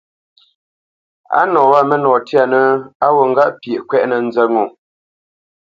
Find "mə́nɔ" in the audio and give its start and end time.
1.89-2.11